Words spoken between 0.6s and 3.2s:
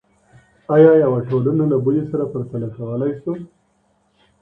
آیا یوه ټولنه له بلې سره پرتله کولی